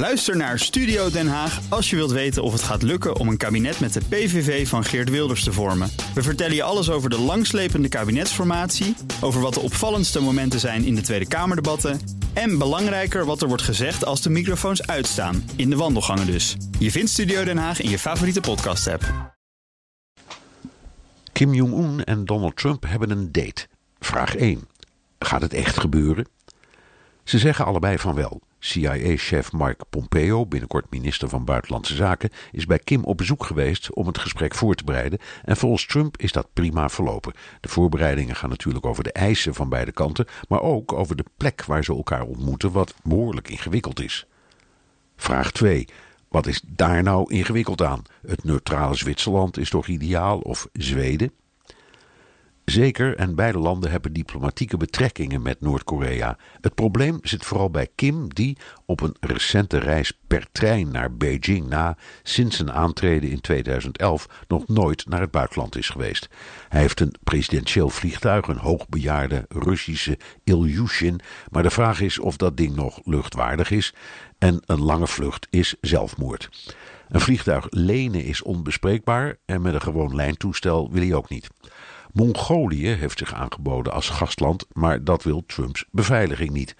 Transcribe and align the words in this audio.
Luister 0.00 0.36
naar 0.36 0.58
Studio 0.58 1.10
Den 1.10 1.28
Haag 1.28 1.60
als 1.68 1.90
je 1.90 1.96
wilt 1.96 2.10
weten 2.10 2.42
of 2.42 2.52
het 2.52 2.62
gaat 2.62 2.82
lukken 2.82 3.16
om 3.16 3.28
een 3.28 3.36
kabinet 3.36 3.80
met 3.80 3.92
de 3.92 4.00
PVV 4.08 4.68
van 4.68 4.84
Geert 4.84 5.10
Wilders 5.10 5.44
te 5.44 5.52
vormen. 5.52 5.90
We 6.14 6.22
vertellen 6.22 6.54
je 6.54 6.62
alles 6.62 6.90
over 6.90 7.10
de 7.10 7.18
langslepende 7.18 7.88
kabinetsformatie, 7.88 8.96
over 9.20 9.40
wat 9.40 9.54
de 9.54 9.60
opvallendste 9.60 10.20
momenten 10.20 10.60
zijn 10.60 10.84
in 10.84 10.94
de 10.94 11.00
Tweede 11.00 11.28
Kamerdebatten 11.28 12.00
en 12.32 12.58
belangrijker 12.58 13.24
wat 13.24 13.42
er 13.42 13.48
wordt 13.48 13.62
gezegd 13.62 14.04
als 14.04 14.22
de 14.22 14.30
microfoons 14.30 14.86
uitstaan, 14.86 15.50
in 15.56 15.70
de 15.70 15.76
wandelgangen 15.76 16.26
dus. 16.26 16.56
Je 16.78 16.90
vindt 16.90 17.10
Studio 17.10 17.44
Den 17.44 17.58
Haag 17.58 17.80
in 17.80 17.90
je 17.90 17.98
favoriete 17.98 18.40
podcast-app. 18.40 19.34
Kim 21.32 21.54
Jong-un 21.54 22.04
en 22.04 22.24
Donald 22.24 22.56
Trump 22.56 22.84
hebben 22.86 23.10
een 23.10 23.32
date. 23.32 23.66
Vraag 23.98 24.36
1. 24.36 24.68
Gaat 25.18 25.42
het 25.42 25.52
echt 25.52 25.78
gebeuren? 25.78 26.28
Ze 27.24 27.38
zeggen 27.38 27.64
allebei 27.64 27.98
van 27.98 28.14
wel. 28.14 28.40
CIA-chef 28.60 29.52
Mike 29.52 29.84
Pompeo, 29.90 30.46
binnenkort 30.46 30.90
minister 30.90 31.28
van 31.28 31.44
Buitenlandse 31.44 31.94
Zaken, 31.94 32.30
is 32.52 32.66
bij 32.66 32.78
Kim 32.78 33.04
op 33.04 33.16
bezoek 33.16 33.44
geweest 33.44 33.92
om 33.92 34.06
het 34.06 34.18
gesprek 34.18 34.54
voor 34.54 34.74
te 34.74 34.84
bereiden. 34.84 35.18
En 35.44 35.56
volgens 35.56 35.86
Trump 35.86 36.16
is 36.16 36.32
dat 36.32 36.52
prima 36.52 36.88
verlopen. 36.88 37.32
De 37.60 37.68
voorbereidingen 37.68 38.36
gaan 38.36 38.50
natuurlijk 38.50 38.86
over 38.86 39.04
de 39.04 39.12
eisen 39.12 39.54
van 39.54 39.68
beide 39.68 39.92
kanten, 39.92 40.26
maar 40.48 40.62
ook 40.62 40.92
over 40.92 41.16
de 41.16 41.24
plek 41.36 41.64
waar 41.64 41.84
ze 41.84 41.94
elkaar 41.94 42.22
ontmoeten, 42.22 42.72
wat 42.72 42.94
behoorlijk 43.02 43.48
ingewikkeld 43.48 44.00
is. 44.00 44.26
Vraag 45.16 45.52
2. 45.52 45.88
Wat 46.28 46.46
is 46.46 46.62
daar 46.66 47.02
nou 47.02 47.32
ingewikkeld 47.32 47.82
aan? 47.82 48.02
Het 48.26 48.44
neutrale 48.44 48.94
Zwitserland 48.94 49.58
is 49.58 49.70
toch 49.70 49.86
ideaal 49.86 50.38
of 50.38 50.68
Zweden? 50.72 51.32
Zeker, 52.70 53.16
en 53.16 53.34
beide 53.34 53.58
landen 53.58 53.90
hebben 53.90 54.12
diplomatieke 54.12 54.76
betrekkingen 54.76 55.42
met 55.42 55.60
Noord-Korea. 55.60 56.36
Het 56.60 56.74
probleem 56.74 57.18
zit 57.22 57.44
vooral 57.44 57.70
bij 57.70 57.88
Kim, 57.94 58.34
die 58.34 58.56
op 58.86 59.00
een 59.00 59.16
recente 59.20 59.78
reis 59.78 60.12
per 60.26 60.46
trein 60.52 60.90
naar 60.90 61.16
Beijing 61.16 61.68
na 61.68 61.96
sinds 62.22 62.56
zijn 62.56 62.72
aantreden 62.72 63.30
in 63.30 63.40
2011 63.40 64.28
nog 64.48 64.68
nooit 64.68 65.06
naar 65.08 65.20
het 65.20 65.30
buitenland 65.30 65.76
is 65.76 65.88
geweest. 65.88 66.28
Hij 66.68 66.80
heeft 66.80 67.00
een 67.00 67.14
presidentieel 67.24 67.88
vliegtuig, 67.88 68.46
een 68.46 68.56
hoogbejaarde 68.56 69.44
Russische 69.48 70.18
Ilyushin, 70.44 71.20
maar 71.50 71.62
de 71.62 71.70
vraag 71.70 72.00
is 72.00 72.18
of 72.18 72.36
dat 72.36 72.56
ding 72.56 72.74
nog 72.74 73.00
luchtwaardig 73.04 73.70
is 73.70 73.94
en 74.38 74.62
een 74.66 74.82
lange 74.82 75.06
vlucht 75.06 75.46
is 75.50 75.74
zelfmoord. 75.80 76.74
Een 77.08 77.20
vliegtuig 77.20 77.66
lenen 77.70 78.24
is 78.24 78.42
onbespreekbaar 78.42 79.36
en 79.46 79.62
met 79.62 79.74
een 79.74 79.82
gewoon 79.82 80.14
lijntoestel 80.14 80.90
wil 80.90 81.02
hij 81.02 81.14
ook 81.14 81.28
niet. 81.28 81.48
Mongolië 82.12 82.88
heeft 82.88 83.18
zich 83.18 83.34
aangeboden 83.34 83.92
als 83.92 84.08
gastland, 84.08 84.66
maar 84.72 85.04
dat 85.04 85.22
wil 85.22 85.42
Trumps 85.46 85.84
beveiliging 85.90 86.50
niet. 86.50 86.74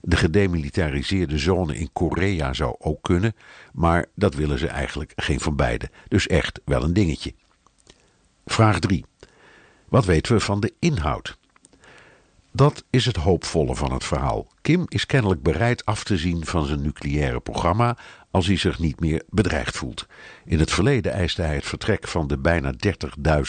De 0.00 0.16
gedemilitariseerde 0.16 1.38
zone 1.38 1.78
in 1.78 1.92
Korea 1.92 2.52
zou 2.52 2.74
ook 2.78 3.02
kunnen, 3.02 3.34
maar 3.72 4.06
dat 4.14 4.34
willen 4.34 4.58
ze 4.58 4.66
eigenlijk 4.66 5.12
geen 5.16 5.40
van 5.40 5.56
beide. 5.56 5.90
Dus 6.08 6.26
echt 6.26 6.60
wel 6.64 6.82
een 6.82 6.92
dingetje. 6.92 7.34
Vraag 8.46 8.78
3. 8.78 9.04
Wat 9.88 10.04
weten 10.04 10.34
we 10.34 10.40
van 10.40 10.60
de 10.60 10.74
inhoud? 10.78 11.38
Dat 12.54 12.84
is 12.90 13.04
het 13.04 13.16
hoopvolle 13.16 13.76
van 13.76 13.92
het 13.92 14.04
verhaal. 14.04 14.46
Kim 14.60 14.84
is 14.88 15.06
kennelijk 15.06 15.42
bereid 15.42 15.84
af 15.84 16.04
te 16.04 16.16
zien 16.16 16.46
van 16.46 16.66
zijn 16.66 16.82
nucleaire 16.82 17.40
programma 17.40 17.96
als 18.30 18.46
hij 18.46 18.56
zich 18.56 18.78
niet 18.78 19.00
meer 19.00 19.22
bedreigd 19.28 19.76
voelt. 19.76 20.06
In 20.44 20.58
het 20.58 20.70
verleden 20.70 21.12
eiste 21.12 21.42
hij 21.42 21.54
het 21.54 21.64
vertrek 21.64 22.08
van 22.08 22.26
de 22.26 22.38
bijna 22.38 22.72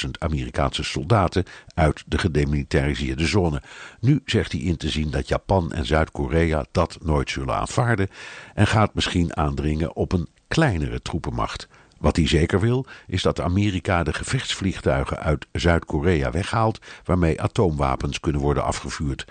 30.000 0.04 0.10
Amerikaanse 0.20 0.84
soldaten 0.84 1.44
uit 1.74 2.04
de 2.08 2.18
gedemilitariseerde 2.18 3.26
zone. 3.26 3.62
Nu 4.00 4.22
zegt 4.26 4.52
hij 4.52 4.62
in 4.62 4.78
te 4.78 4.90
zien 4.90 5.10
dat 5.10 5.28
Japan 5.28 5.72
en 5.72 5.86
Zuid-Korea 5.86 6.66
dat 6.72 6.98
nooit 7.02 7.30
zullen 7.30 7.56
aanvaarden 7.56 8.10
en 8.54 8.68
gaat 8.68 8.94
misschien 8.94 9.38
aandringen 9.38 9.96
op 9.96 10.12
een 10.12 10.28
kleinere 10.48 11.02
troepenmacht. 11.02 11.68
Wat 12.04 12.16
hij 12.16 12.28
zeker 12.28 12.60
wil, 12.60 12.86
is 13.08 13.22
dat 13.22 13.42
Amerika 13.42 14.04
de 14.04 14.14
gevechtsvliegtuigen 14.14 15.20
uit 15.20 15.48
Zuid-Korea 15.52 16.32
weghaalt 16.32 16.80
waarmee 17.04 17.42
atoomwapens 17.42 18.20
kunnen 18.20 18.42
worden 18.42 18.64
afgevuurd. 18.64 19.26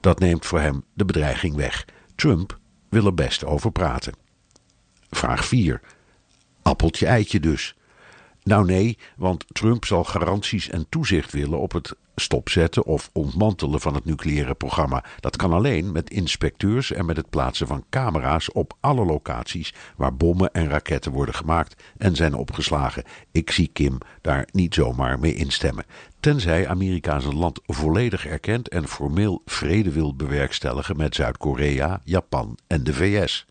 Dat 0.00 0.18
neemt 0.18 0.46
voor 0.46 0.60
hem 0.60 0.84
de 0.94 1.04
bedreiging 1.04 1.54
weg. 1.54 1.84
Trump 2.14 2.58
wil 2.88 3.06
er 3.06 3.14
best 3.14 3.44
over 3.44 3.72
praten. 3.72 4.14
Vraag 5.10 5.44
4. 5.44 5.80
Appeltje 6.62 7.06
eitje 7.06 7.40
dus. 7.40 7.76
Nou 8.44 8.64
nee, 8.64 8.98
want 9.16 9.44
Trump 9.48 9.84
zal 9.84 10.04
garanties 10.04 10.68
en 10.68 10.86
toezicht 10.88 11.32
willen 11.32 11.58
op 11.58 11.72
het 11.72 11.96
stopzetten 12.14 12.84
of 12.84 13.10
ontmantelen 13.12 13.80
van 13.80 13.94
het 13.94 14.04
nucleaire 14.04 14.54
programma. 14.54 15.04
Dat 15.20 15.36
kan 15.36 15.52
alleen 15.52 15.92
met 15.92 16.10
inspecteurs 16.10 16.92
en 16.92 17.06
met 17.06 17.16
het 17.16 17.30
plaatsen 17.30 17.66
van 17.66 17.84
camera's 17.90 18.52
op 18.52 18.76
alle 18.80 19.04
locaties 19.04 19.74
waar 19.96 20.16
bommen 20.16 20.52
en 20.52 20.68
raketten 20.68 21.12
worden 21.12 21.34
gemaakt 21.34 21.82
en 21.98 22.16
zijn 22.16 22.34
opgeslagen. 22.34 23.04
Ik 23.30 23.50
zie 23.50 23.70
Kim 23.72 23.98
daar 24.20 24.48
niet 24.52 24.74
zomaar 24.74 25.18
mee 25.18 25.34
instemmen. 25.34 25.84
Tenzij 26.20 26.68
Amerika 26.68 27.18
zijn 27.18 27.36
land 27.36 27.60
volledig 27.66 28.26
erkent 28.26 28.68
en 28.68 28.88
formeel 28.88 29.42
vrede 29.44 29.92
wil 29.92 30.16
bewerkstelligen 30.16 30.96
met 30.96 31.14
Zuid-Korea, 31.14 32.00
Japan 32.04 32.58
en 32.66 32.84
de 32.84 32.94
VS. 32.94 33.46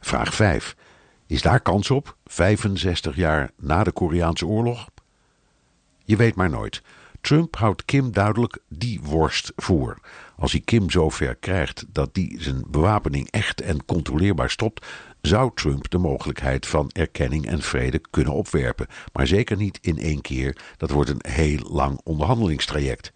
Vraag 0.00 0.34
5. 0.34 0.76
Is 1.30 1.42
daar 1.42 1.60
kans 1.60 1.90
op, 1.90 2.16
65 2.26 3.16
jaar 3.16 3.50
na 3.56 3.84
de 3.84 3.92
Koreaanse 3.92 4.46
oorlog? 4.46 4.88
Je 6.04 6.16
weet 6.16 6.34
maar 6.34 6.50
nooit. 6.50 6.82
Trump 7.20 7.56
houdt 7.56 7.84
Kim 7.84 8.12
duidelijk 8.12 8.58
die 8.68 9.00
worst 9.02 9.52
voor. 9.56 9.98
Als 10.36 10.52
hij 10.52 10.60
Kim 10.60 10.90
zover 10.90 11.34
krijgt 11.34 11.84
dat 11.88 12.14
die 12.14 12.42
zijn 12.42 12.64
bewapening 12.68 13.30
echt 13.30 13.60
en 13.60 13.84
controleerbaar 13.84 14.50
stopt, 14.50 14.86
zou 15.20 15.50
Trump 15.54 15.90
de 15.90 15.98
mogelijkheid 15.98 16.66
van 16.66 16.90
erkenning 16.92 17.46
en 17.46 17.62
vrede 17.62 18.00
kunnen 18.10 18.32
opwerpen. 18.32 18.86
Maar 19.12 19.26
zeker 19.26 19.56
niet 19.56 19.78
in 19.82 19.98
één 19.98 20.20
keer. 20.20 20.56
Dat 20.76 20.90
wordt 20.90 21.10
een 21.10 21.24
heel 21.32 21.68
lang 21.68 22.00
onderhandelingstraject. 22.04 23.12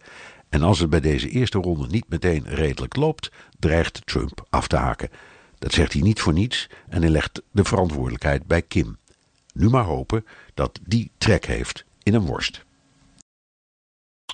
En 0.49 0.61
als 0.61 0.79
het 0.79 0.89
bij 0.89 1.01
deze 1.01 1.29
eerste 1.29 1.57
ronde 1.57 1.87
niet 1.87 2.09
meteen 2.09 2.43
redelijk 2.47 2.95
loopt, 2.95 3.31
dreigt 3.59 4.05
Trump 4.05 4.45
af 4.49 4.67
te 4.67 4.75
haken. 4.75 5.09
Dat 5.59 5.73
zegt 5.73 5.93
hij 5.93 6.01
niet 6.01 6.19
voor 6.19 6.33
niets 6.33 6.69
en 6.89 7.01
hij 7.01 7.11
legt 7.11 7.41
de 7.51 7.63
verantwoordelijkheid 7.63 8.47
bij 8.47 8.61
Kim. 8.61 8.97
Nu 9.53 9.69
maar 9.69 9.83
hopen 9.83 10.25
dat 10.53 10.79
die 10.83 11.11
trek 11.17 11.45
heeft 11.45 11.85
in 12.03 12.13
een 12.13 12.25
worst. 12.25 12.64